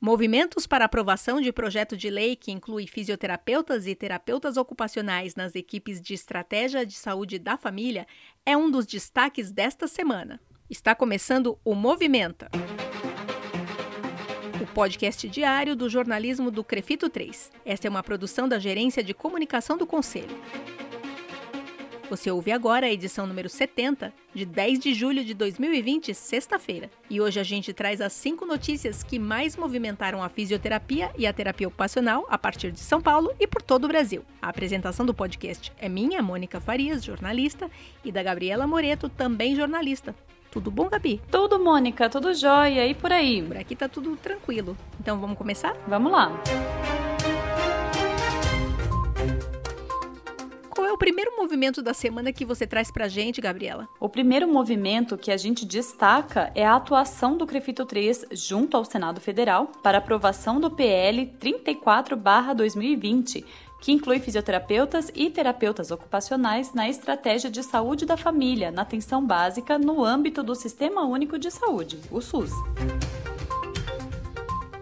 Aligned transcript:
Movimentos 0.00 0.64
para 0.64 0.84
aprovação 0.84 1.40
de 1.40 1.52
projeto 1.52 1.96
de 1.96 2.08
lei 2.08 2.36
que 2.36 2.52
inclui 2.52 2.86
fisioterapeutas 2.86 3.86
e 3.86 3.96
terapeutas 3.96 4.56
ocupacionais 4.56 5.34
nas 5.34 5.56
equipes 5.56 6.00
de 6.00 6.14
estratégia 6.14 6.86
de 6.86 6.94
saúde 6.94 7.36
da 7.36 7.56
família 7.56 8.06
é 8.46 8.56
um 8.56 8.70
dos 8.70 8.86
destaques 8.86 9.50
desta 9.50 9.88
semana. 9.88 10.40
Está 10.70 10.94
começando 10.94 11.58
o 11.64 11.74
Movimenta 11.74 12.48
o 14.60 14.66
podcast 14.66 15.28
diário 15.28 15.76
do 15.76 15.88
jornalismo 15.88 16.50
do 16.50 16.64
Crefito 16.64 17.08
3. 17.08 17.52
Esta 17.64 17.86
é 17.86 17.90
uma 17.90 18.02
produção 18.02 18.48
da 18.48 18.58
Gerência 18.58 19.04
de 19.04 19.14
Comunicação 19.14 19.76
do 19.76 19.86
Conselho. 19.86 20.36
Você 22.10 22.30
ouve 22.30 22.50
agora 22.50 22.86
a 22.86 22.90
edição 22.90 23.26
número 23.26 23.50
70, 23.50 24.14
de 24.34 24.46
10 24.46 24.78
de 24.78 24.94
julho 24.94 25.22
de 25.22 25.34
2020, 25.34 26.14
sexta-feira. 26.14 26.90
E 27.10 27.20
hoje 27.20 27.38
a 27.38 27.42
gente 27.42 27.70
traz 27.74 28.00
as 28.00 28.14
cinco 28.14 28.46
notícias 28.46 29.02
que 29.02 29.18
mais 29.18 29.56
movimentaram 29.56 30.22
a 30.22 30.30
fisioterapia 30.30 31.12
e 31.18 31.26
a 31.26 31.32
terapia 31.34 31.68
ocupacional 31.68 32.26
a 32.30 32.38
partir 32.38 32.72
de 32.72 32.80
São 32.80 32.98
Paulo 32.98 33.34
e 33.38 33.46
por 33.46 33.60
todo 33.60 33.84
o 33.84 33.88
Brasil. 33.88 34.24
A 34.40 34.48
apresentação 34.48 35.04
do 35.04 35.12
podcast 35.12 35.70
é 35.78 35.86
minha, 35.86 36.22
Mônica 36.22 36.58
Farias, 36.60 37.04
jornalista, 37.04 37.70
e 38.02 38.10
da 38.10 38.22
Gabriela 38.22 38.66
Moreto, 38.66 39.10
também 39.10 39.54
jornalista. 39.54 40.14
Tudo 40.50 40.70
bom, 40.70 40.88
Gabi? 40.88 41.20
Tudo, 41.30 41.58
Mônica, 41.58 42.08
tudo 42.08 42.32
jóia 42.32 42.86
e 42.86 42.94
por 42.94 43.12
aí? 43.12 43.42
Por 43.42 43.58
aqui 43.58 43.76
tá 43.76 43.86
tudo 43.86 44.16
tranquilo. 44.16 44.74
Então 44.98 45.20
vamos 45.20 45.36
começar? 45.36 45.76
Vamos 45.86 46.10
lá. 46.10 46.32
Qual 46.82 46.97
o 50.98 51.06
primeiro 51.08 51.36
movimento 51.36 51.80
da 51.80 51.94
semana 51.94 52.32
que 52.32 52.44
você 52.44 52.66
traz 52.66 52.90
pra 52.90 53.06
gente, 53.06 53.40
Gabriela? 53.40 53.88
O 54.00 54.08
primeiro 54.08 54.48
movimento 54.48 55.16
que 55.16 55.30
a 55.30 55.36
gente 55.36 55.64
destaca 55.64 56.50
é 56.56 56.66
a 56.66 56.74
atuação 56.74 57.36
do 57.36 57.46
Crefito 57.46 57.86
3 57.86 58.24
junto 58.32 58.76
ao 58.76 58.84
Senado 58.84 59.20
Federal 59.20 59.70
para 59.80 59.98
aprovação 59.98 60.58
do 60.58 60.68
PL 60.68 61.26
34/2020 61.38 63.44
que 63.80 63.92
inclui 63.92 64.18
fisioterapeutas 64.18 65.08
e 65.14 65.30
terapeutas 65.30 65.92
ocupacionais 65.92 66.74
na 66.74 66.88
estratégia 66.88 67.48
de 67.48 67.62
saúde 67.62 68.04
da 68.04 68.16
família, 68.16 68.72
na 68.72 68.82
atenção 68.82 69.24
básica, 69.24 69.78
no 69.78 70.04
âmbito 70.04 70.42
do 70.42 70.56
Sistema 70.56 71.06
Único 71.06 71.38
de 71.38 71.48
Saúde, 71.48 72.00
o 72.10 72.20
SUS. 72.20 72.50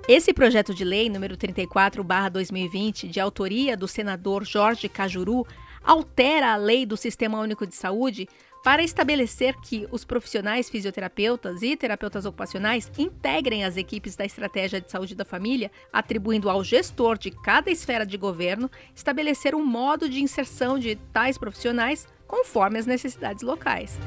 Esse 0.09 0.33
projeto 0.33 0.73
de 0.73 0.83
lei 0.83 1.11
número 1.11 1.37
34/2020, 1.37 3.07
de 3.07 3.21
autoria 3.21 3.77
do 3.77 3.87
senador 3.87 4.47
Jorge 4.47 4.89
Cajuru, 4.89 5.47
altera 5.87 6.53
a 6.53 6.57
lei 6.57 6.85
do 6.85 6.97
Sistema 6.97 7.39
Único 7.39 7.65
de 7.65 7.75
Saúde 7.75 8.29
para 8.65 8.83
estabelecer 8.83 9.55
que 9.61 9.87
os 9.93 10.05
profissionais 10.05 10.69
fisioterapeutas 10.69 11.63
e 11.63 11.77
terapeutas 11.77 12.27
ocupacionais 12.27 12.91
integrem 12.99 13.65
as 13.65 13.77
equipes 13.77 14.17
da 14.17 14.25
estratégia 14.25 14.81
de 14.81 14.91
saúde 14.91 15.15
da 15.15 15.25
família, 15.25 15.71
atribuindo 15.93 16.51
ao 16.51 16.65
gestor 16.65 17.17
de 17.17 17.31
cada 17.31 17.71
esfera 17.71 18.05
de 18.05 18.17
governo 18.17 18.69
estabelecer 18.93 19.55
um 19.55 19.65
modo 19.65 20.09
de 20.09 20.21
inserção 20.21 20.81
de 20.81 20.97
tais 21.13 21.39
profissionais 21.39 22.09
conforme 22.27 22.81
as 22.81 22.87
necessidades 22.87 23.45
locais. 23.45 24.01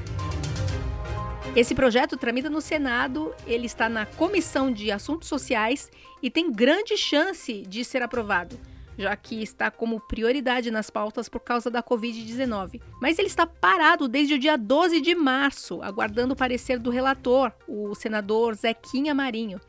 Esse 1.56 1.74
projeto 1.74 2.18
tramita 2.18 2.50
no 2.50 2.60
Senado, 2.60 3.34
ele 3.48 3.66
está 3.66 3.88
na 3.88 4.06
Comissão 4.06 4.72
de 4.72 4.92
Assuntos 4.92 5.30
Sociais 5.30 5.90
e 6.22 6.30
tem 6.30 6.52
grande 6.52 6.98
chance 6.98 7.62
de 7.62 7.86
ser 7.86 8.02
aprovado 8.02 8.60
já 9.00 9.16
que 9.16 9.42
está 9.42 9.72
como 9.72 9.98
prioridade 10.02 10.70
nas 10.70 10.90
pautas 10.90 11.30
por 11.30 11.40
causa 11.40 11.72
da 11.72 11.82
Covid-19. 11.82 12.82
Mas 13.02 13.18
ele 13.18 13.30
está 13.30 13.48
parado 13.48 14.10
desde 14.10 14.34
o 14.34 14.40
dia 14.40 14.58
12 14.58 15.00
de 15.00 15.16
março, 15.16 15.82
aguardando 15.82 16.34
o 16.34 16.38
parecer 16.38 16.78
do 16.78 16.90
relator, 16.90 17.54
o 17.66 17.96
senador 17.96 18.56
Zequinha 18.56 19.16
Marinho. 19.16 19.62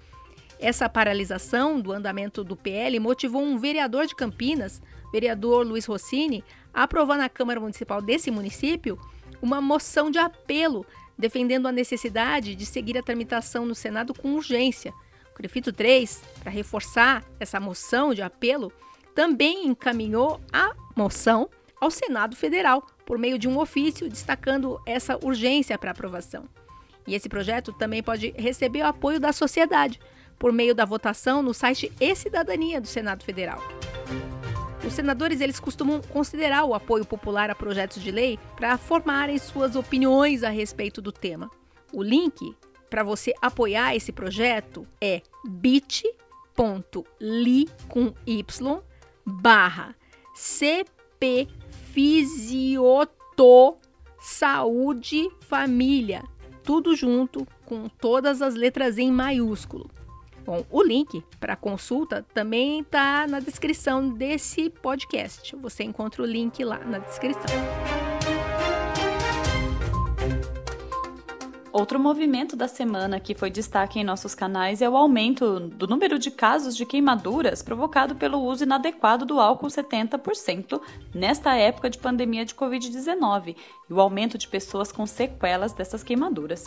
Essa 0.59 0.89
paralisação 0.89 1.81
do 1.81 1.93
andamento 1.93 2.43
do 2.43 2.57
PL 2.57 2.99
motivou 2.99 3.41
um 3.41 3.57
vereador 3.57 4.07
de 4.07 4.17
Campinas, 4.17 4.83
vereador 5.13 5.65
Luiz 5.65 5.87
Rossini, 5.87 6.45
a 6.75 6.83
aprovar 6.83 7.17
na 7.17 7.29
Câmara 7.29 7.61
Municipal 7.61 8.03
desse 8.03 8.33
município 8.33 8.99
uma 9.41 9.61
moção 9.61 10.11
de 10.11 10.19
apelo 10.19 10.85
defendendo 11.17 11.69
a 11.69 11.73
necessidade 11.73 12.57
de 12.57 12.67
seguir 12.67 12.99
a 12.99 13.03
tramitação 13.03 13.65
no 13.65 13.77
Senado 13.77 14.13
com 14.13 14.35
urgência. 14.35 14.93
O 15.31 15.35
Crefito 15.35 15.73
3, 15.73 16.21
para 16.41 16.51
reforçar 16.51 17.25
essa 17.39 17.61
moção 17.61 18.13
de 18.13 18.23
apelo, 18.23 18.73
também 19.21 19.67
encaminhou 19.67 20.41
a 20.51 20.75
moção 20.97 21.51
ao 21.79 21.91
Senado 21.91 22.35
Federal 22.35 22.87
por 23.05 23.19
meio 23.19 23.39
de 23.39 23.47
um 23.47 23.59
ofício 23.59 24.09
destacando 24.09 24.81
essa 24.87 25.19
urgência 25.23 25.77
para 25.77 25.91
aprovação. 25.91 26.49
E 27.07 27.15
esse 27.15 27.29
projeto 27.29 27.71
também 27.71 28.03
pode 28.03 28.31
receber 28.31 28.81
o 28.81 28.87
apoio 28.87 29.21
da 29.21 29.31
sociedade 29.31 30.01
por 30.39 30.55
meio 30.55 30.75
da 30.75 30.87
votação 30.87 31.43
no 31.43 31.53
site 31.53 31.93
E-Cidadania 32.01 32.81
do 32.81 32.87
Senado 32.87 33.23
Federal. 33.23 33.63
Os 34.87 34.95
senadores 34.95 35.43
eles 35.43 35.61
costumam 35.61 36.01
considerar 36.01 36.65
o 36.65 36.73
apoio 36.73 37.05
popular 37.05 37.51
a 37.51 37.55
projetos 37.55 38.03
de 38.03 38.11
lei 38.11 38.39
para 38.57 38.79
formarem 38.79 39.37
suas 39.37 39.77
opiniões 39.77 40.43
a 40.43 40.49
respeito 40.49 41.03
do 41.03 41.13
tema. 41.13 41.51
O 41.93 42.03
link 42.03 42.57
para 42.89 43.03
você 43.03 43.35
apoiar 43.43 43.95
esse 43.95 44.13
projeto 44.13 44.89
é 44.99 45.21
bit.ly 45.47 46.09
com 47.87 48.15
y 48.27 48.43
barra 49.25 49.95
CP 50.35 51.49
Fisioto 51.93 53.79
Saúde 54.21 55.29
Família. 55.41 56.23
Tudo 56.63 56.95
junto, 56.95 57.47
com 57.65 57.89
todas 57.89 58.43
as 58.43 58.55
letras 58.55 58.99
em 58.99 59.11
maiúsculo. 59.11 59.91
Bom, 60.45 60.65
o 60.71 60.83
link 60.83 61.23
para 61.39 61.57
consulta 61.57 62.25
também 62.35 62.81
está 62.81 63.27
na 63.27 63.41
descrição 63.41 64.09
desse 64.09 64.71
podcast. 64.71 65.55
Você 65.57 65.85
encontra 65.85 66.23
o 66.23 66.27
link 66.27 66.63
lá 66.65 66.79
na 66.79 66.99
descrição. 66.99 68.20
Outro 71.73 72.01
movimento 72.01 72.57
da 72.57 72.67
semana 72.67 73.21
que 73.21 73.33
foi 73.33 73.49
destaque 73.49 74.01
em 74.01 74.05
nossos 74.05 74.35
canais 74.35 74.83
é 74.83 74.91
o 74.91 74.97
aumento 74.97 75.61
do 75.61 75.87
número 75.87 76.19
de 76.19 76.29
casos 76.29 76.77
de 76.77 76.85
queimaduras 76.85 77.63
provocado 77.63 78.17
pelo 78.17 78.41
uso 78.41 78.65
inadequado 78.65 79.25
do 79.25 79.39
álcool 79.39 79.69
70% 79.69 80.81
nesta 81.15 81.55
época 81.55 81.89
de 81.89 81.99
pandemia 81.99 82.45
de 82.45 82.57
Covid-19 82.57 83.55
e 83.89 83.93
o 83.93 84.01
aumento 84.01 84.37
de 84.37 84.49
pessoas 84.49 84.91
com 84.91 85.07
sequelas 85.07 85.73
dessas 85.73 86.03
queimaduras. 86.03 86.65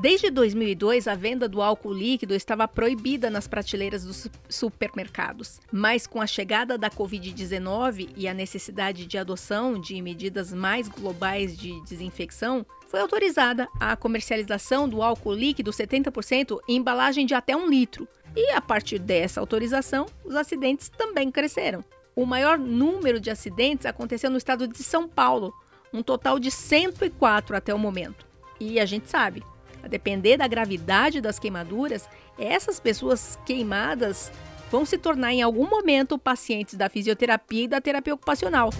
Desde 0.00 0.30
2002, 0.30 1.06
a 1.06 1.14
venda 1.14 1.46
do 1.46 1.60
álcool 1.60 1.92
líquido 1.92 2.34
estava 2.34 2.66
proibida 2.66 3.28
nas 3.28 3.46
prateleiras 3.46 4.02
dos 4.02 4.28
supermercados. 4.48 5.60
Mas 5.70 6.06
com 6.06 6.22
a 6.22 6.26
chegada 6.26 6.78
da 6.78 6.88
Covid-19 6.88 8.08
e 8.16 8.26
a 8.26 8.32
necessidade 8.32 9.04
de 9.04 9.18
adoção 9.18 9.78
de 9.78 10.00
medidas 10.00 10.54
mais 10.54 10.88
globais 10.88 11.54
de 11.54 11.78
desinfecção, 11.84 12.64
foi 12.88 12.98
autorizada 12.98 13.68
a 13.78 13.94
comercialização 13.94 14.88
do 14.88 15.02
álcool 15.02 15.34
líquido 15.34 15.70
70% 15.70 16.60
em 16.66 16.76
embalagem 16.76 17.26
de 17.26 17.34
até 17.34 17.54
um 17.54 17.68
litro. 17.68 18.08
E 18.34 18.52
a 18.52 18.60
partir 18.62 18.98
dessa 18.98 19.38
autorização, 19.38 20.06
os 20.24 20.34
acidentes 20.34 20.88
também 20.88 21.30
cresceram. 21.30 21.84
O 22.16 22.24
maior 22.24 22.56
número 22.58 23.20
de 23.20 23.28
acidentes 23.28 23.84
aconteceu 23.84 24.30
no 24.30 24.38
estado 24.38 24.66
de 24.66 24.82
São 24.82 25.06
Paulo, 25.06 25.52
um 25.92 26.02
total 26.02 26.38
de 26.38 26.50
104 26.50 27.54
até 27.54 27.74
o 27.74 27.78
momento. 27.78 28.26
E 28.58 28.80
a 28.80 28.86
gente 28.86 29.08
sabe, 29.08 29.42
a 29.82 29.88
depender 29.88 30.36
da 30.36 30.46
gravidade 30.46 31.20
das 31.20 31.38
queimaduras, 31.38 32.08
essas 32.38 32.78
pessoas 32.80 33.38
queimadas 33.44 34.32
vão 34.70 34.84
se 34.86 34.96
tornar 34.96 35.32
em 35.32 35.42
algum 35.42 35.68
momento 35.68 36.18
pacientes 36.18 36.74
da 36.74 36.88
fisioterapia 36.88 37.64
e 37.64 37.68
da 37.68 37.80
terapia 37.80 38.14
ocupacional. 38.14 38.70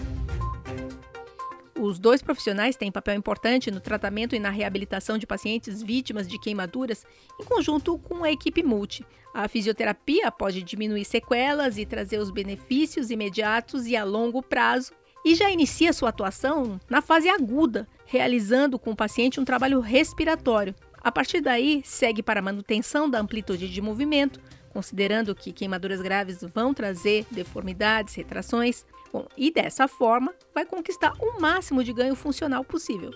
Os 1.80 1.98
dois 1.98 2.20
profissionais 2.20 2.76
têm 2.76 2.92
papel 2.92 3.14
importante 3.14 3.70
no 3.70 3.80
tratamento 3.80 4.36
e 4.36 4.38
na 4.38 4.50
reabilitação 4.50 5.16
de 5.16 5.26
pacientes 5.26 5.82
vítimas 5.82 6.28
de 6.28 6.38
queimaduras, 6.38 7.06
em 7.40 7.44
conjunto 7.44 7.98
com 7.98 8.22
a 8.22 8.30
equipe 8.30 8.62
multi. 8.62 9.02
A 9.32 9.48
fisioterapia 9.48 10.30
pode 10.30 10.62
diminuir 10.62 11.06
sequelas 11.06 11.78
e 11.78 11.86
trazer 11.86 12.18
os 12.18 12.30
benefícios 12.30 13.10
imediatos 13.10 13.86
e 13.86 13.96
a 13.96 14.04
longo 14.04 14.42
prazo, 14.42 14.92
e 15.24 15.34
já 15.34 15.50
inicia 15.50 15.92
sua 15.94 16.10
atuação 16.10 16.78
na 16.88 17.00
fase 17.00 17.30
aguda, 17.30 17.88
realizando 18.04 18.78
com 18.78 18.90
o 18.90 18.96
paciente 18.96 19.40
um 19.40 19.44
trabalho 19.44 19.80
respiratório, 19.80 20.74
a 21.02 21.10
partir 21.10 21.40
daí, 21.40 21.82
segue 21.84 22.22
para 22.22 22.40
a 22.40 22.42
manutenção 22.42 23.08
da 23.08 23.18
amplitude 23.18 23.68
de 23.68 23.80
movimento, 23.80 24.40
considerando 24.70 25.34
que 25.34 25.52
queimaduras 25.52 26.00
graves 26.00 26.42
vão 26.54 26.74
trazer 26.74 27.26
deformidades, 27.30 28.14
retrações. 28.14 28.84
Bom, 29.12 29.26
e 29.36 29.50
dessa 29.50 29.88
forma, 29.88 30.34
vai 30.54 30.64
conquistar 30.64 31.12
o 31.18 31.40
máximo 31.40 31.82
de 31.82 31.92
ganho 31.92 32.14
funcional 32.14 32.64
possível. 32.64 33.10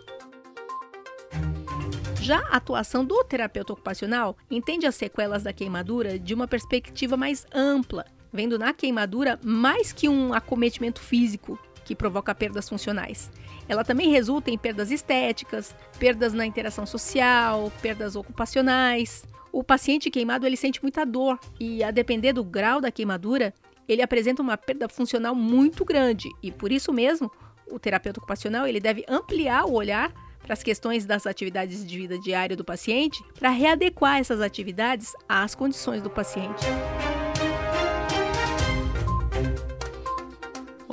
Já 2.20 2.38
a 2.38 2.56
atuação 2.56 3.04
do 3.04 3.22
terapeuta 3.24 3.74
ocupacional 3.74 4.36
entende 4.50 4.86
as 4.86 4.94
sequelas 4.94 5.42
da 5.42 5.52
queimadura 5.52 6.18
de 6.18 6.32
uma 6.32 6.48
perspectiva 6.48 7.18
mais 7.18 7.46
ampla, 7.54 8.06
vendo 8.32 8.58
na 8.58 8.72
queimadura 8.72 9.38
mais 9.44 9.92
que 9.92 10.08
um 10.08 10.32
acometimento 10.32 11.00
físico 11.00 11.58
que 11.84 11.94
provoca 11.94 12.34
perdas 12.34 12.68
funcionais. 12.68 13.30
Ela 13.68 13.84
também 13.84 14.10
resulta 14.10 14.50
em 14.50 14.58
perdas 14.58 14.90
estéticas, 14.90 15.74
perdas 15.98 16.32
na 16.32 16.46
interação 16.46 16.86
social, 16.86 17.70
perdas 17.82 18.16
ocupacionais. 18.16 19.24
o 19.52 19.62
paciente 19.62 20.10
queimado 20.10 20.46
ele 20.46 20.56
sente 20.56 20.82
muita 20.82 21.06
dor 21.06 21.38
e, 21.60 21.84
a 21.84 21.92
depender 21.92 22.32
do 22.32 22.42
grau 22.42 22.80
da 22.80 22.90
queimadura, 22.90 23.54
ele 23.86 24.02
apresenta 24.02 24.42
uma 24.42 24.56
perda 24.56 24.88
funcional 24.88 25.34
muito 25.34 25.84
grande 25.84 26.28
e, 26.42 26.50
por 26.50 26.72
isso 26.72 26.92
mesmo, 26.92 27.30
o 27.70 27.78
terapeuta 27.78 28.18
ocupacional 28.18 28.66
ele 28.66 28.80
deve 28.80 29.04
ampliar 29.08 29.64
o 29.66 29.74
olhar 29.74 30.12
para 30.42 30.52
as 30.52 30.62
questões 30.62 31.06
das 31.06 31.26
atividades 31.26 31.86
de 31.86 31.96
vida 31.96 32.18
diária 32.18 32.56
do 32.56 32.64
paciente 32.64 33.22
para 33.38 33.50
readequar 33.50 34.18
essas 34.18 34.40
atividades 34.40 35.12
às 35.28 35.54
condições 35.54 36.02
do 36.02 36.10
paciente. 36.10 36.64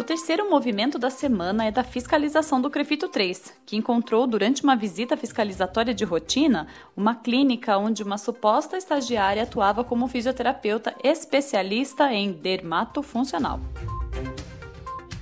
O 0.01 0.03
terceiro 0.03 0.49
movimento 0.49 0.97
da 0.97 1.11
semana 1.11 1.63
é 1.63 1.69
da 1.69 1.83
fiscalização 1.83 2.59
do 2.59 2.71
Crefito 2.71 3.07
3, 3.07 3.53
que 3.67 3.77
encontrou 3.77 4.25
durante 4.25 4.63
uma 4.63 4.75
visita 4.75 5.15
fiscalizatória 5.15 5.93
de 5.93 6.03
rotina 6.03 6.65
uma 6.97 7.13
clínica 7.13 7.77
onde 7.77 8.01
uma 8.01 8.17
suposta 8.17 8.75
estagiária 8.75 9.43
atuava 9.43 9.83
como 9.83 10.07
fisioterapeuta 10.07 10.95
especialista 11.03 12.11
em 12.11 12.31
dermatofuncional. 12.31 13.59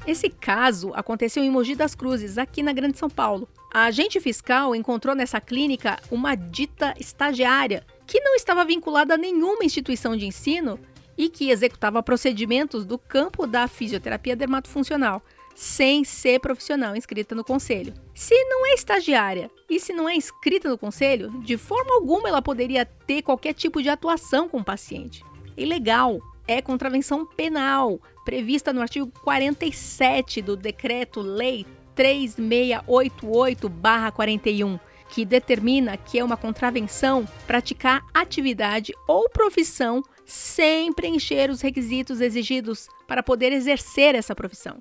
Esse 0.07 0.29
caso 0.29 0.93
aconteceu 0.93 1.43
em 1.43 1.51
Mogi 1.51 1.75
das 1.75 1.93
Cruzes, 1.93 2.37
aqui 2.37 2.63
na 2.63 2.71
Grande 2.71 2.97
São 2.97 3.09
Paulo. 3.09 3.49
A 3.73 3.83
agente 3.83 4.17
fiscal 4.21 4.73
encontrou 4.73 5.13
nessa 5.13 5.41
clínica 5.41 5.99
uma 6.09 6.35
dita 6.35 6.93
estagiária 6.97 7.85
que 8.07 8.21
não 8.21 8.33
estava 8.33 8.63
vinculada 8.63 9.15
a 9.15 9.17
nenhuma 9.17 9.65
instituição 9.65 10.15
de 10.15 10.25
ensino 10.25 10.79
e 11.19 11.29
que 11.29 11.51
executava 11.51 12.01
procedimentos 12.01 12.83
do 12.85 12.97
campo 12.97 13.45
da 13.45 13.67
fisioterapia 13.67 14.37
dermatofuncional, 14.37 15.21
sem 15.53 16.05
ser 16.05 16.39
profissional 16.39 16.95
inscrita 16.95 17.35
no 17.35 17.43
conselho. 17.43 17.93
Se 18.15 18.33
não 18.45 18.65
é 18.65 18.73
estagiária 18.73 19.51
e 19.69 19.81
se 19.81 19.91
não 19.91 20.07
é 20.07 20.15
inscrita 20.15 20.69
no 20.69 20.77
conselho, 20.77 21.29
de 21.41 21.57
forma 21.57 21.93
alguma 21.93 22.29
ela 22.29 22.41
poderia 22.41 22.85
ter 22.85 23.21
qualquer 23.21 23.53
tipo 23.53 23.83
de 23.83 23.89
atuação 23.89 24.47
com 24.47 24.59
o 24.59 24.63
paciente. 24.63 25.21
Ilegal, 25.57 26.21
é 26.47 26.61
contravenção 26.61 27.25
penal, 27.25 27.99
prevista 28.23 28.71
no 28.71 28.79
artigo 28.79 29.11
47 29.21 30.41
do 30.41 30.55
Decreto-Lei 30.55 31.65
3688-41 31.97 34.79
que 35.09 35.25
determina 35.25 35.97
que 35.97 36.19
é 36.19 36.23
uma 36.23 36.37
contravenção 36.37 37.27
praticar 37.45 38.05
atividade 38.13 38.93
ou 39.07 39.27
profissão 39.27 40.01
sem 40.29 40.93
preencher 40.93 41.49
os 41.49 41.59
requisitos 41.59 42.21
exigidos 42.21 42.87
para 43.07 43.23
poder 43.23 43.51
exercer 43.51 44.13
essa 44.13 44.35
profissão. 44.35 44.79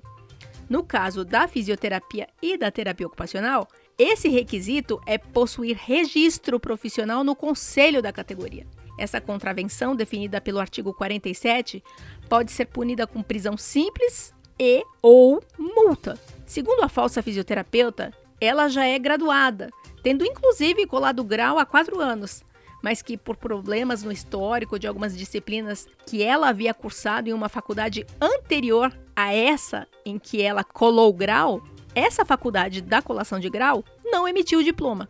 No 0.69 0.83
caso 0.83 1.25
da 1.25 1.47
fisioterapia 1.47 2.27
e 2.39 2.55
da 2.55 2.69
terapia 2.69 3.07
ocupacional, 3.07 3.67
esse 3.97 4.29
requisito 4.29 5.01
é 5.07 5.17
possuir 5.17 5.75
registro 5.75 6.59
profissional 6.59 7.23
no 7.23 7.35
conselho 7.35 7.99
da 7.99 8.13
categoria. 8.13 8.67
Essa 8.99 9.19
contravenção, 9.19 9.95
definida 9.95 10.39
pelo 10.39 10.59
artigo 10.59 10.93
47, 10.93 11.83
pode 12.29 12.51
ser 12.51 12.65
punida 12.65 13.07
com 13.07 13.23
prisão 13.23 13.57
simples 13.57 14.31
e 14.59 14.83
ou 15.01 15.41
multa. 15.57 16.19
Segundo 16.45 16.83
a 16.83 16.89
falsa 16.89 17.23
fisioterapeuta, 17.23 18.13
ela 18.39 18.69
já 18.69 18.85
é 18.85 18.99
graduada, 18.99 19.71
tendo 20.03 20.23
inclusive 20.23 20.85
colado 20.85 21.23
grau 21.23 21.57
há 21.57 21.65
quatro 21.65 21.99
anos, 21.99 22.43
mas 22.81 23.01
que 23.01 23.17
por 23.17 23.35
problemas 23.35 24.03
no 24.03 24.11
histórico 24.11 24.79
de 24.79 24.87
algumas 24.87 25.17
disciplinas 25.17 25.87
que 26.05 26.23
ela 26.23 26.49
havia 26.49 26.73
cursado 26.73 27.29
em 27.29 27.33
uma 27.33 27.49
faculdade 27.49 28.05
anterior 28.21 28.97
a 29.15 29.33
essa 29.33 29.87
em 30.05 30.17
que 30.17 30.41
ela 30.41 30.63
colou 30.63 31.09
o 31.09 31.13
grau, 31.13 31.61
essa 31.93 32.23
faculdade 32.23 32.81
da 32.81 33.01
colação 33.01 33.39
de 33.39 33.49
grau 33.49 33.83
não 34.05 34.27
emitiu 34.27 34.59
o 34.59 34.63
diploma. 34.63 35.07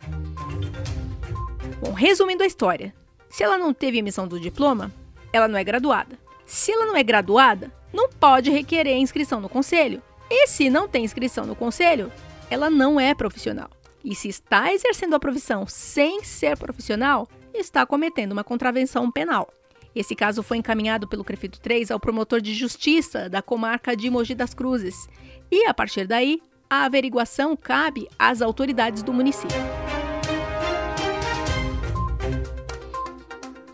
Bom, 1.80 1.92
resumindo 1.92 2.42
a 2.42 2.46
história, 2.46 2.94
se 3.28 3.42
ela 3.42 3.56
não 3.56 3.72
teve 3.72 3.98
emissão 3.98 4.26
do 4.26 4.40
diploma, 4.40 4.92
ela 5.32 5.46
não 5.46 5.58
é 5.58 5.64
graduada. 5.64 6.18
Se 6.44 6.72
ela 6.72 6.84
não 6.84 6.96
é 6.96 7.02
graduada, 7.02 7.72
não 7.92 8.08
pode 8.08 8.50
requerer 8.50 8.96
inscrição 8.96 9.40
no 9.40 9.48
conselho. 9.48 10.02
E 10.28 10.46
se 10.46 10.68
não 10.68 10.88
tem 10.88 11.04
inscrição 11.04 11.46
no 11.46 11.56
conselho, 11.56 12.12
ela 12.50 12.68
não 12.68 12.98
é 12.98 13.14
profissional. 13.14 13.70
E 14.04 14.14
se 14.14 14.28
está 14.28 14.72
exercendo 14.72 15.14
a 15.14 15.20
profissão 15.20 15.66
sem 15.66 16.24
ser 16.24 16.56
profissional, 16.56 17.28
está 17.60 17.86
cometendo 17.86 18.32
uma 18.32 18.42
contravenção 18.42 19.10
penal. 19.10 19.52
Esse 19.94 20.14
caso 20.14 20.42
foi 20.42 20.56
encaminhado 20.56 21.08
pelo 21.08 21.24
Crefito 21.24 21.60
3 21.60 21.90
ao 21.90 22.00
promotor 22.00 22.40
de 22.40 22.54
justiça 22.54 23.28
da 23.28 23.42
comarca 23.42 23.96
de 23.96 24.08
Mogi 24.08 24.34
das 24.34 24.54
Cruzes. 24.54 25.08
E 25.50 25.66
a 25.66 25.74
partir 25.74 26.06
daí, 26.06 26.40
a 26.68 26.84
averiguação 26.84 27.56
cabe 27.56 28.08
às 28.18 28.40
autoridades 28.40 29.02
do 29.02 29.12
município. 29.12 29.58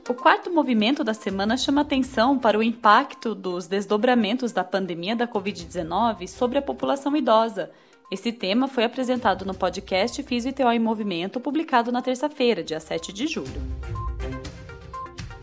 O 0.09 0.15
quarto 0.15 0.51
movimento 0.51 1.03
da 1.03 1.13
semana 1.13 1.57
chama 1.57 1.81
atenção 1.81 2.39
para 2.39 2.59
o 2.59 2.63
impacto 2.63 3.35
dos 3.35 3.67
desdobramentos 3.67 4.53
da 4.53 4.63
pandemia 4.63 5.17
da 5.17 5.27
Covid-19 5.27 6.29
sobre 6.29 6.59
a 6.59 6.63
população 6.63 7.17
idosa. 7.17 7.71
Esse 8.09 8.31
tema 8.31 8.69
foi 8.69 8.85
apresentado 8.85 9.45
no 9.45 9.53
podcast 9.53 10.23
Físio 10.23 10.55
e 10.57 10.63
em 10.63 10.79
Movimento, 10.79 11.41
publicado 11.41 11.91
na 11.91 12.01
terça-feira, 12.01 12.63
dia 12.63 12.79
7 12.79 13.13
de 13.13 13.27
julho. 13.27 13.61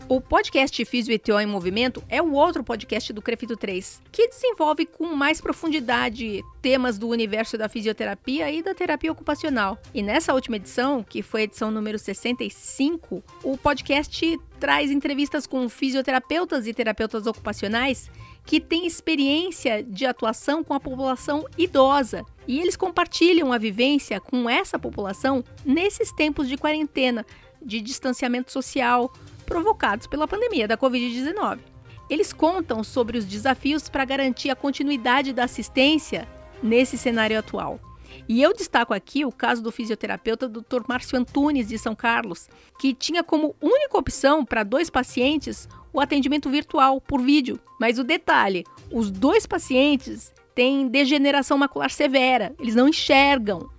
O 0.08 0.18
podcast 0.18 0.82
Físio 0.84 1.12
e 1.12 1.42
em 1.42 1.46
Movimento 1.46 2.02
é 2.08 2.22
o 2.22 2.32
outro 2.32 2.64
podcast 2.64 3.12
do 3.12 3.20
Crefito 3.20 3.54
3, 3.54 4.00
que 4.10 4.28
desenvolve 4.28 4.86
com 4.86 5.14
mais 5.14 5.42
profundidade 5.42 6.42
temas 6.62 6.98
do 6.98 7.08
universo 7.08 7.58
da 7.58 7.68
fisioterapia 7.68 8.50
e 8.50 8.62
da 8.62 8.74
terapia 8.74 9.12
ocupacional. 9.12 9.78
E 9.92 10.02
nessa 10.02 10.32
última 10.32 10.56
edição, 10.56 11.02
que 11.02 11.22
foi 11.22 11.42
a 11.42 11.44
edição 11.44 11.70
número 11.70 11.98
65, 11.98 13.22
o 13.42 13.58
podcast 13.58 14.38
traz 14.58 14.90
entrevistas 14.90 15.46
com 15.46 15.68
fisioterapeutas 15.68 16.66
e 16.66 16.72
terapeutas 16.72 17.26
ocupacionais 17.26 18.10
que 18.44 18.60
têm 18.60 18.86
experiência 18.86 19.82
de 19.82 20.04
atuação 20.04 20.62
com 20.62 20.74
a 20.74 20.80
população 20.80 21.46
idosa 21.56 22.24
e 22.46 22.60
eles 22.60 22.76
compartilham 22.76 23.52
a 23.52 23.58
vivência 23.58 24.20
com 24.20 24.48
essa 24.48 24.78
população 24.78 25.42
nesses 25.64 26.12
tempos 26.12 26.48
de 26.48 26.56
quarentena, 26.56 27.24
de 27.62 27.80
distanciamento 27.80 28.52
social 28.52 29.12
provocados 29.46 30.06
pela 30.06 30.28
pandemia 30.28 30.68
da 30.68 30.76
Covid-19. 30.76 31.60
Eles 32.10 32.32
contam 32.32 32.84
sobre 32.84 33.16
os 33.16 33.24
desafios 33.24 33.88
para 33.88 34.04
garantir 34.04 34.50
a 34.50 34.56
continuidade 34.56 35.32
da 35.32 35.44
assistência 35.44 36.28
nesse 36.62 36.98
cenário 36.98 37.38
atual. 37.38 37.80
E 38.28 38.42
eu 38.42 38.52
destaco 38.52 38.94
aqui 38.94 39.24
o 39.24 39.32
caso 39.32 39.62
do 39.62 39.72
fisioterapeuta 39.72 40.48
Dr. 40.48 40.82
Márcio 40.86 41.18
Antunes 41.18 41.68
de 41.68 41.78
São 41.78 41.94
Carlos, 41.94 42.48
que 42.78 42.94
tinha 42.94 43.24
como 43.24 43.56
única 43.60 43.98
opção 43.98 44.44
para 44.44 44.62
dois 44.62 44.88
pacientes 44.88 45.68
o 45.94 46.00
atendimento 46.00 46.50
virtual 46.50 47.00
por 47.00 47.22
vídeo. 47.22 47.58
Mas 47.80 47.98
o 47.98 48.04
detalhe, 48.04 48.64
os 48.92 49.10
dois 49.10 49.46
pacientes 49.46 50.34
têm 50.54 50.88
degeneração 50.88 51.56
macular 51.56 51.90
severa, 51.90 52.54
eles 52.58 52.74
não 52.74 52.88
enxergam. 52.88 53.70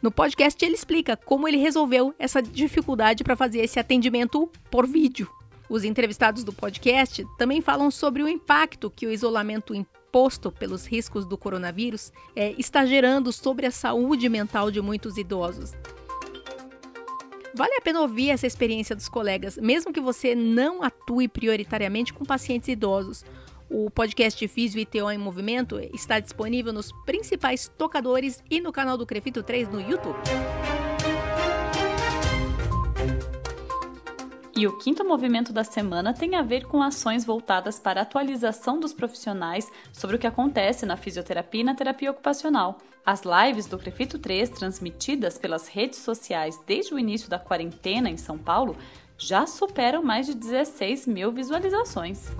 No 0.00 0.10
podcast 0.10 0.62
ele 0.64 0.74
explica 0.74 1.16
como 1.16 1.48
ele 1.48 1.56
resolveu 1.56 2.14
essa 2.18 2.40
dificuldade 2.40 3.24
para 3.24 3.36
fazer 3.36 3.60
esse 3.60 3.80
atendimento 3.80 4.48
por 4.70 4.86
vídeo. 4.86 5.28
Os 5.68 5.82
entrevistados 5.82 6.44
do 6.44 6.52
podcast 6.52 7.24
também 7.38 7.60
falam 7.60 7.90
sobre 7.90 8.22
o 8.22 8.28
impacto 8.28 8.90
que 8.90 9.06
o 9.06 9.10
isolamento 9.10 9.74
imposto 9.74 10.52
pelos 10.52 10.86
riscos 10.86 11.26
do 11.26 11.38
coronavírus 11.38 12.12
é, 12.36 12.54
está 12.58 12.84
gerando 12.84 13.32
sobre 13.32 13.66
a 13.66 13.70
saúde 13.70 14.28
mental 14.28 14.70
de 14.70 14.80
muitos 14.80 15.16
idosos. 15.16 15.72
Vale 17.56 17.76
a 17.76 17.80
pena 17.80 18.00
ouvir 18.00 18.30
essa 18.30 18.48
experiência 18.48 18.96
dos 18.96 19.08
colegas, 19.08 19.56
mesmo 19.56 19.92
que 19.92 20.00
você 20.00 20.34
não 20.34 20.82
atue 20.82 21.28
prioritariamente 21.28 22.12
com 22.12 22.24
pacientes 22.24 22.68
idosos. 22.68 23.24
O 23.70 23.88
podcast 23.90 24.46
Físio 24.48 24.80
e 24.80 24.84
TO 24.84 25.08
em 25.08 25.18
Movimento 25.18 25.78
está 25.94 26.18
disponível 26.18 26.72
nos 26.72 26.90
principais 27.06 27.68
tocadores 27.78 28.42
e 28.50 28.60
no 28.60 28.72
canal 28.72 28.98
do 28.98 29.06
Crefito 29.06 29.42
3 29.42 29.68
no 29.68 29.80
YouTube. 29.80 30.18
E 34.56 34.68
o 34.68 34.78
quinto 34.78 35.04
movimento 35.04 35.52
da 35.52 35.64
semana 35.64 36.14
tem 36.14 36.36
a 36.36 36.42
ver 36.42 36.64
com 36.66 36.80
ações 36.80 37.24
voltadas 37.24 37.80
para 37.80 38.00
a 38.00 38.04
atualização 38.04 38.78
dos 38.78 38.92
profissionais 38.92 39.68
sobre 39.92 40.14
o 40.14 40.18
que 40.18 40.28
acontece 40.28 40.86
na 40.86 40.96
fisioterapia 40.96 41.62
e 41.62 41.64
na 41.64 41.74
terapia 41.74 42.12
ocupacional. 42.12 42.78
As 43.04 43.22
lives 43.24 43.66
do 43.66 43.76
Crefito 43.76 44.16
3, 44.16 44.50
transmitidas 44.50 45.36
pelas 45.36 45.66
redes 45.66 45.98
sociais 45.98 46.56
desde 46.66 46.94
o 46.94 46.98
início 46.98 47.28
da 47.28 47.38
quarentena 47.38 48.08
em 48.08 48.16
São 48.16 48.38
Paulo, 48.38 48.76
já 49.18 49.44
superam 49.44 50.04
mais 50.04 50.26
de 50.26 50.34
16 50.34 51.08
mil 51.08 51.32
visualizações. 51.32 52.30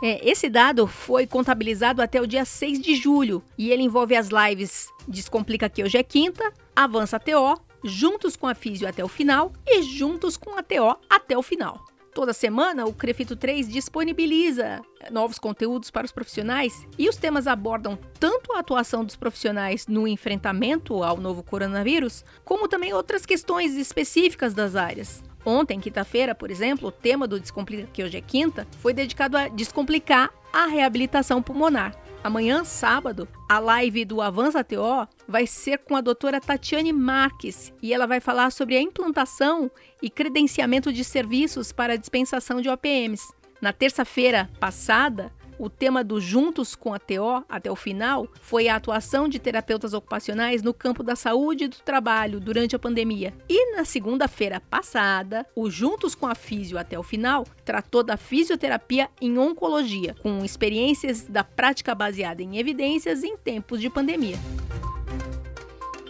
É, 0.00 0.28
esse 0.28 0.48
dado 0.48 0.86
foi 0.86 1.26
contabilizado 1.26 2.00
até 2.00 2.20
o 2.20 2.26
dia 2.26 2.44
6 2.44 2.80
de 2.80 2.94
julho 2.94 3.42
e 3.58 3.70
ele 3.70 3.82
envolve 3.82 4.14
as 4.14 4.28
lives 4.28 4.88
Descomplica 5.08 5.68
que 5.68 5.82
hoje 5.82 5.98
é 5.98 6.02
quinta, 6.02 6.52
Avança 6.74 7.20
TO, 7.20 7.60
juntos 7.84 8.34
com 8.34 8.48
a 8.48 8.54
Físio 8.54 8.88
até 8.88 9.04
o 9.04 9.08
final 9.08 9.52
e 9.66 9.82
juntos 9.82 10.36
com 10.36 10.58
a 10.58 10.62
TO 10.62 10.96
até 11.08 11.36
o 11.36 11.42
final. 11.42 11.84
Toda 12.14 12.32
semana, 12.32 12.86
o 12.86 12.92
Crefito 12.92 13.34
3 13.34 13.68
disponibiliza 13.68 14.80
novos 15.10 15.36
conteúdos 15.36 15.90
para 15.90 16.04
os 16.04 16.12
profissionais 16.12 16.86
e 16.96 17.08
os 17.08 17.16
temas 17.16 17.48
abordam 17.48 17.98
tanto 18.20 18.52
a 18.52 18.60
atuação 18.60 19.04
dos 19.04 19.16
profissionais 19.16 19.88
no 19.88 20.06
enfrentamento 20.06 21.02
ao 21.02 21.16
novo 21.16 21.42
coronavírus, 21.42 22.24
como 22.44 22.68
também 22.68 22.94
outras 22.94 23.26
questões 23.26 23.74
específicas 23.74 24.54
das 24.54 24.76
áreas. 24.76 25.24
Ontem, 25.44 25.80
quinta-feira, 25.80 26.36
por 26.36 26.52
exemplo, 26.52 26.88
o 26.88 26.92
tema 26.92 27.26
do 27.26 27.40
Descomplica, 27.40 27.88
que 27.92 28.04
hoje 28.04 28.16
é 28.16 28.20
quinta, 28.20 28.64
foi 28.78 28.94
dedicado 28.94 29.36
a 29.36 29.48
descomplicar 29.48 30.32
a 30.52 30.66
reabilitação 30.66 31.42
pulmonar. 31.42 32.03
Amanhã, 32.24 32.64
sábado, 32.64 33.28
a 33.46 33.58
live 33.58 34.02
do 34.06 34.22
Avança 34.22 34.64
TO 34.64 35.06
vai 35.28 35.46
ser 35.46 35.80
com 35.80 35.94
a 35.94 36.00
doutora 36.00 36.40
Tatiane 36.40 36.90
Marques 36.90 37.70
e 37.82 37.92
ela 37.92 38.06
vai 38.06 38.18
falar 38.18 38.50
sobre 38.50 38.78
a 38.78 38.80
implantação 38.80 39.70
e 40.00 40.08
credenciamento 40.08 40.90
de 40.90 41.04
serviços 41.04 41.70
para 41.70 41.98
dispensação 41.98 42.62
de 42.62 42.70
OPMs. 42.70 43.30
Na 43.60 43.74
terça-feira 43.74 44.48
passada, 44.58 45.33
o 45.58 45.68
tema 45.68 46.02
do 46.02 46.20
Juntos 46.20 46.74
com 46.74 46.92
a 46.92 46.98
TO 46.98 47.44
até 47.48 47.70
o 47.70 47.76
final 47.76 48.28
foi 48.40 48.68
a 48.68 48.76
atuação 48.76 49.28
de 49.28 49.38
terapeutas 49.38 49.94
ocupacionais 49.94 50.62
no 50.62 50.74
campo 50.74 51.02
da 51.02 51.16
saúde 51.16 51.64
e 51.64 51.68
do 51.68 51.76
trabalho 51.76 52.40
durante 52.40 52.76
a 52.76 52.78
pandemia. 52.78 53.34
E 53.48 53.76
na 53.76 53.84
segunda-feira 53.84 54.60
passada, 54.60 55.46
o 55.54 55.70
Juntos 55.70 56.14
com 56.14 56.26
a 56.26 56.34
Físio 56.34 56.78
até 56.78 56.98
o 56.98 57.02
final 57.02 57.44
tratou 57.64 58.02
da 58.02 58.16
fisioterapia 58.16 59.08
em 59.20 59.38
oncologia, 59.38 60.14
com 60.22 60.44
experiências 60.44 61.24
da 61.24 61.44
prática 61.44 61.94
baseada 61.94 62.42
em 62.42 62.58
evidências 62.58 63.22
em 63.22 63.36
tempos 63.36 63.80
de 63.80 63.90
pandemia. 63.90 64.36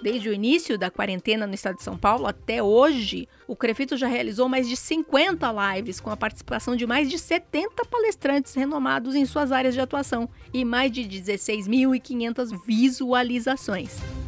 Desde 0.05 0.29
o 0.29 0.35
início 0.35 0.77
da 0.77 0.91
quarentena 0.91 1.47
no 1.47 1.55
estado 1.55 1.77
de 1.77 1.83
São 1.83 1.97
Paulo 1.97 2.27
até 2.27 2.63
hoje, 2.63 3.27
o 3.49 3.57
Crefito 3.57 3.97
já 3.97 4.07
realizou 4.07 4.51
mais 4.51 4.69
de 4.69 4.77
50 4.77 5.51
lives 5.73 5.99
com 5.99 6.11
a 6.11 6.17
participação 6.17 6.77
de 6.77 6.87
mais 6.87 7.09
de 7.09 7.19
70 7.19 7.87
palestrantes 7.87 8.53
renomados 8.53 9.15
em 9.15 9.25
suas 9.25 9.51
áreas 9.51 9.73
de 9.73 9.81
atuação 9.81 10.29
e 10.53 10.63
mais 10.63 10.93
de 10.93 11.05
16.500 11.05 12.67
visualizações. 12.67 14.24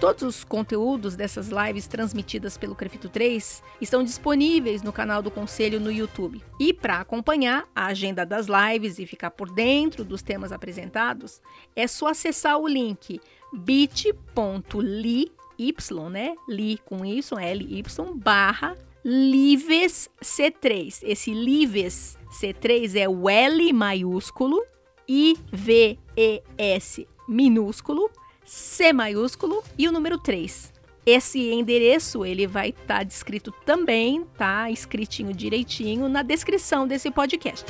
Todos 0.00 0.22
os 0.22 0.44
conteúdos 0.44 1.16
dessas 1.16 1.48
lives 1.48 1.88
transmitidas 1.88 2.56
pelo 2.56 2.76
Crefito 2.76 3.08
3 3.08 3.62
estão 3.80 4.04
disponíveis 4.04 4.80
no 4.80 4.92
canal 4.92 5.20
do 5.20 5.30
Conselho 5.30 5.80
no 5.80 5.90
YouTube. 5.90 6.40
E 6.60 6.72
para 6.72 7.00
acompanhar 7.00 7.68
a 7.74 7.86
agenda 7.86 8.24
das 8.24 8.46
lives 8.46 9.00
e 9.00 9.06
ficar 9.06 9.32
por 9.32 9.50
dentro 9.50 10.04
dos 10.04 10.22
temas 10.22 10.52
apresentados, 10.52 11.42
é 11.74 11.88
só 11.88 12.08
acessar 12.08 12.58
o 12.58 12.68
link 12.68 13.20
bit.ly, 13.52 15.32
y, 15.58 15.74
né? 16.12 16.36
Li 16.48 16.78
com 16.84 17.04
y, 17.04 17.20
L, 17.36 17.64
y, 17.64 17.82
barra 18.14 18.76
Lives 19.04 20.08
C3. 20.22 21.00
Esse 21.02 21.32
Lives 21.32 22.16
C3 22.40 22.94
é 22.94 23.08
o 23.08 23.28
L 23.28 23.72
maiúsculo, 23.72 24.62
I, 25.08 25.34
V, 25.52 25.98
E, 26.16 26.42
S 26.56 27.04
minúsculo, 27.28 28.10
C 28.48 28.94
maiúsculo 28.94 29.62
e 29.76 29.86
o 29.86 29.92
número 29.92 30.16
3. 30.16 30.72
Esse 31.04 31.50
endereço 31.52 32.24
ele 32.24 32.46
vai 32.46 32.70
estar 32.70 32.98
tá 32.98 33.02
descrito 33.02 33.52
também, 33.64 34.24
tá? 34.38 34.70
Escritinho 34.70 35.34
direitinho 35.34 36.08
na 36.08 36.22
descrição 36.22 36.86
desse 36.86 37.10
podcast. 37.10 37.66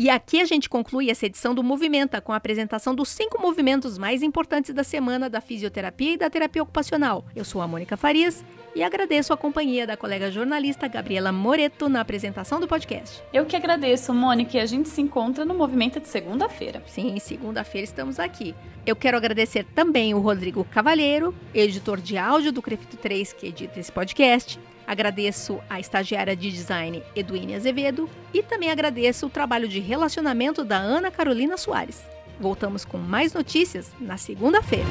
E 0.00 0.08
aqui 0.08 0.40
a 0.40 0.46
gente 0.46 0.66
conclui 0.66 1.10
essa 1.10 1.26
edição 1.26 1.54
do 1.54 1.62
Movimenta 1.62 2.22
com 2.22 2.32
a 2.32 2.36
apresentação 2.36 2.94
dos 2.94 3.10
cinco 3.10 3.38
movimentos 3.38 3.98
mais 3.98 4.22
importantes 4.22 4.72
da 4.72 4.82
semana 4.82 5.28
da 5.28 5.42
fisioterapia 5.42 6.14
e 6.14 6.16
da 6.16 6.30
terapia 6.30 6.62
ocupacional. 6.62 7.26
Eu 7.36 7.44
sou 7.44 7.60
a 7.60 7.68
Mônica 7.68 7.98
Farias 7.98 8.42
e 8.74 8.82
agradeço 8.82 9.30
a 9.30 9.36
companhia 9.36 9.86
da 9.86 9.98
colega 9.98 10.30
jornalista 10.30 10.88
Gabriela 10.88 11.30
Moreto 11.32 11.86
na 11.86 12.00
apresentação 12.00 12.58
do 12.58 12.66
podcast. 12.66 13.22
Eu 13.30 13.44
que 13.44 13.54
agradeço, 13.54 14.14
Mônica, 14.14 14.56
e 14.56 14.60
a 14.60 14.64
gente 14.64 14.88
se 14.88 15.02
encontra 15.02 15.44
no 15.44 15.52
Movimenta 15.52 16.00
de 16.00 16.08
segunda-feira. 16.08 16.82
Sim, 16.86 17.18
segunda-feira 17.18 17.84
estamos 17.84 18.18
aqui. 18.18 18.54
Eu 18.86 18.96
quero 18.96 19.18
agradecer 19.18 19.66
também 19.74 20.14
o 20.14 20.18
Rodrigo 20.18 20.64
Cavalheiro, 20.64 21.34
editor 21.52 22.00
de 22.00 22.16
áudio 22.16 22.52
do 22.52 22.62
Crefito 22.62 22.96
3, 22.96 23.34
que 23.34 23.48
edita 23.48 23.78
esse 23.78 23.92
podcast. 23.92 24.58
Agradeço 24.90 25.60
a 25.70 25.78
estagiária 25.78 26.34
de 26.34 26.50
design 26.50 27.00
Eduine 27.14 27.54
Azevedo 27.54 28.10
e 28.34 28.42
também 28.42 28.72
agradeço 28.72 29.26
o 29.26 29.30
trabalho 29.30 29.68
de 29.68 29.78
relacionamento 29.78 30.64
da 30.64 30.78
Ana 30.78 31.12
Carolina 31.12 31.56
Soares. 31.56 32.02
Voltamos 32.40 32.84
com 32.84 32.98
mais 32.98 33.32
notícias 33.32 33.92
na 34.00 34.16
segunda-feira. 34.16 34.88